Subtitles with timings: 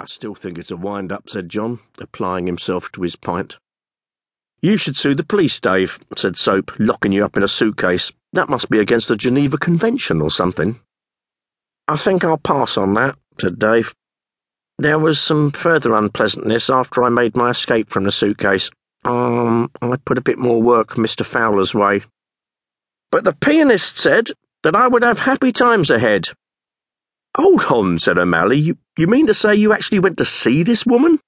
[0.00, 3.56] I still think it's a wind up, said John, applying himself to his pint.
[4.60, 8.12] You should sue the police, Dave, said Soap, locking you up in a suitcase.
[8.32, 10.80] That must be against the Geneva Convention or something.
[11.88, 13.94] I think I'll pass on that, said Dave.
[14.78, 18.70] There was some further unpleasantness after I made my escape from the suitcase.
[19.04, 21.26] Um, I put a bit more work Mr.
[21.26, 22.02] Fowler's way.
[23.10, 24.30] But the pianist said
[24.62, 26.28] that I would have happy times ahead.
[27.36, 28.62] Hold on, said Omally.
[28.62, 31.20] You, you mean to say you actually went to see this woman?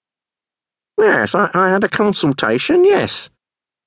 [0.99, 3.31] Yes, I, I had a consultation, yes.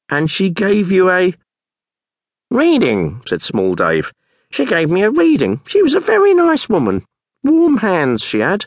[0.09, 1.33] And she gave you a.
[2.49, 4.13] Reading, said Small Dave.
[4.51, 5.61] She gave me a reading.
[5.65, 7.05] She was a very nice woman.
[7.43, 8.65] Warm hands she had.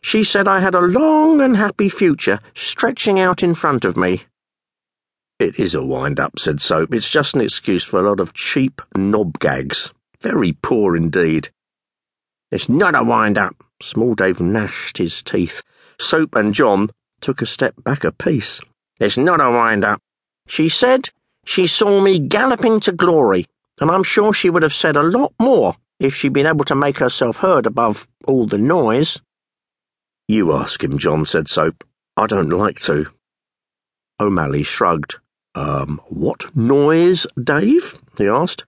[0.00, 4.24] She said I had a long and happy future stretching out in front of me.
[5.38, 6.92] It is a wind up, said Soap.
[6.92, 9.92] It's just an excuse for a lot of cheap knob gags.
[10.20, 11.50] Very poor indeed.
[12.50, 13.62] It's not a wind up.
[13.80, 15.62] Small Dave gnashed his teeth.
[16.00, 16.90] Soap and John
[17.20, 18.60] took a step back a piece.
[19.00, 20.00] It's not a wind up.
[20.46, 21.10] She said
[21.44, 23.46] she saw me galloping to glory,
[23.80, 26.74] and I'm sure she would have said a lot more if she'd been able to
[26.74, 29.20] make herself heard above all the noise.
[30.26, 31.84] You ask him, John, said Soap.
[32.16, 33.06] I don't like to.
[34.20, 35.16] Omally shrugged.
[35.54, 37.96] Um, what noise, Dave?
[38.16, 38.64] he asked.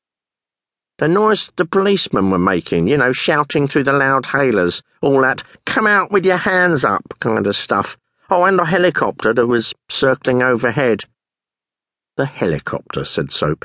[1.00, 5.42] The noise the policemen were making, you know, shouting through the loud hailers, all that
[5.64, 7.96] come out with your hands up kind of stuff.
[8.28, 11.04] Oh, and a helicopter that was circling overhead.
[12.16, 13.64] The helicopter, said Soap.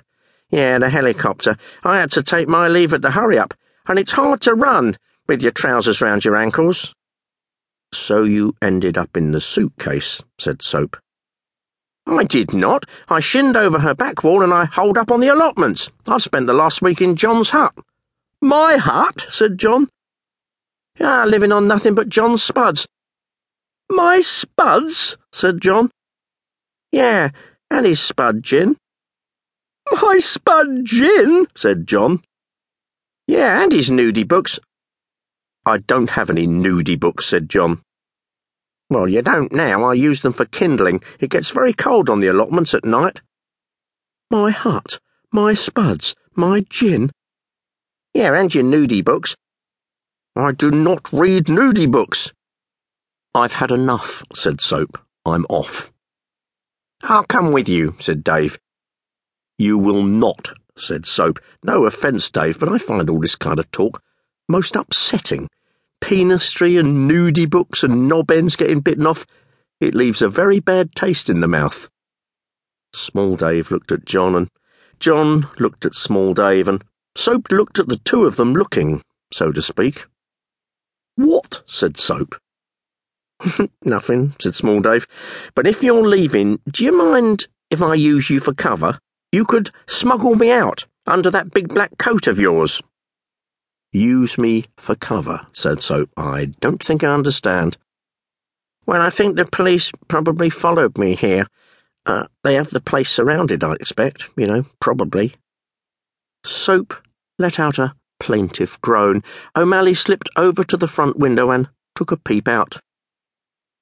[0.49, 1.57] Yeah, the helicopter.
[1.83, 3.53] I had to take my leave at the hurry up,
[3.85, 6.95] and it's hard to run with your trousers round your ankles.
[7.93, 10.95] So you ended up in the suitcase, said Soap.
[12.07, 12.85] I did not.
[13.09, 15.89] I shinned over her back wall and I holed up on the allotments.
[16.07, 17.73] I've spent the last week in John's hut.
[18.41, 19.25] My hut?
[19.29, 19.89] said John.
[20.99, 22.87] Ah, living on nothing but John's spuds.
[23.89, 25.17] My spuds?
[25.31, 25.91] said John.
[26.91, 27.31] Yeah,
[27.71, 28.77] and his spud gin.
[29.91, 31.47] My spud gin?
[31.55, 32.21] said John.
[33.27, 34.59] Yeah, and his nudie books.
[35.65, 37.81] I don't have any nudie books, said John.
[38.89, 39.83] Well, you don't now.
[39.83, 41.01] I use them for kindling.
[41.19, 43.21] It gets very cold on the allotments at night.
[44.29, 44.99] My hut,
[45.31, 47.11] my spuds, my gin.
[48.13, 49.35] Yeah, and your nudie books.
[50.35, 52.31] I do not read nudie books.
[53.33, 54.97] I've had enough, said Soap.
[55.25, 55.91] I'm off.
[57.03, 58.59] I'll come with you, said Dave.
[59.57, 61.39] You will not, said Soap.
[61.63, 64.01] No offence, Dave, but I find all this kind of talk
[64.47, 65.49] most upsetting
[66.01, 69.25] penistry and nudie books and knob ends getting bitten off,
[69.79, 71.89] it leaves a very bad taste in the mouth.
[72.93, 74.49] Small Dave looked at John, and
[74.99, 76.83] John looked at Small Dave, and
[77.17, 79.01] Soap looked at the two of them looking,
[79.33, 80.05] so to speak.
[81.15, 81.63] What?
[81.65, 82.35] said Soap.
[83.83, 85.07] Nothing, said Small Dave.
[85.55, 88.99] But if you're leaving, do you mind if I use you for cover?
[89.31, 92.81] You could smuggle me out under that big black coat of yours.
[93.95, 96.09] Use me for cover, said Soap.
[96.17, 97.77] I don't think I understand.
[98.85, 101.47] Well, I think the police probably followed me here.
[102.05, 105.35] Uh, they have the place surrounded, I expect, you know, probably.
[106.43, 106.93] Soap
[107.39, 109.23] let out a plaintive groan.
[109.55, 112.81] Omally slipped over to the front window and took a peep out.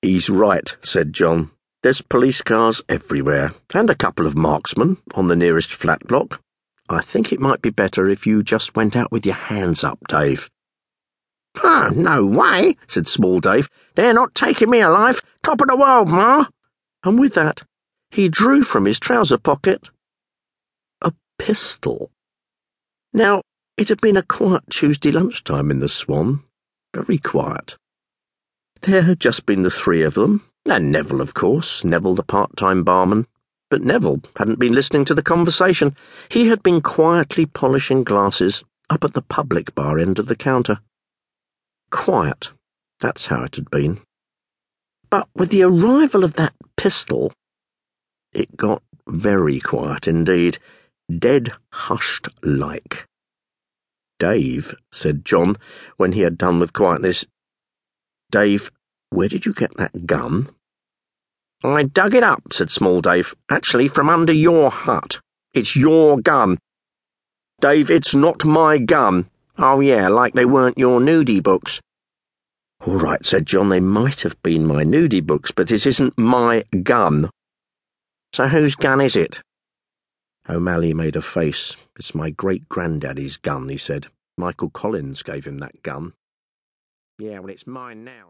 [0.04, 1.50] He's right, said John.
[1.82, 6.43] There's police cars everywhere, and a couple of marksmen on the nearest flat block.
[6.90, 10.00] I think it might be better if you just went out with your hands up,
[10.08, 10.50] Dave.
[11.64, 13.70] Ah, no way, said Small Dave.
[13.96, 15.22] They're not taking me alive.
[15.44, 16.46] Top of the world, Ma.
[17.04, 17.64] And with that,
[18.12, 19.90] he drew from his trouser pocket
[21.02, 22.12] a pistol.
[23.14, 23.42] Now,
[23.78, 26.44] it had been a quiet Tuesday lunchtime in the Swan,
[26.94, 27.76] very quiet.
[28.82, 32.58] There had just been the three of them, and Neville, of course, Neville the part
[32.58, 33.28] time barman,
[33.74, 35.96] but Neville hadn't been listening to the conversation.
[36.30, 40.78] He had been quietly polishing glasses up at the public bar end of the counter.
[41.90, 42.52] Quiet.
[43.00, 44.00] That's how it had been.
[45.10, 47.34] But with the arrival of that pistol,
[48.32, 50.60] it got very quiet indeed,
[51.10, 53.08] dead hushed like.
[54.20, 55.58] Dave, said John,
[55.98, 57.26] when he had done with quietness,
[58.30, 58.70] Dave,
[59.10, 60.50] where did you get that gun?
[61.64, 63.34] I dug it up, said Small Dave.
[63.50, 65.20] Actually, from under your hut.
[65.54, 66.58] It's your gun.
[67.62, 69.30] Dave, it's not my gun.
[69.58, 71.80] Oh, yeah, like they weren't your nudie books.
[72.86, 76.66] All right, said John, they might have been my nudie books, but this isn't my
[76.84, 77.30] gun.
[78.34, 79.40] So whose gun is it?
[80.50, 81.78] Omally made a face.
[81.98, 84.08] It's my great granddaddy's gun, he said.
[84.38, 86.12] Michael Collins gave him that gun.
[87.20, 88.22] Yeah, well, it's mine now.